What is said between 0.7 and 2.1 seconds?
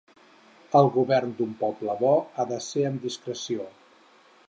El govern d'un poble